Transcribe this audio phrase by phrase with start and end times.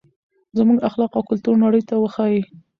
[0.57, 2.39] زموږ اخلاق او کلتور نړۍ ته وښایئ.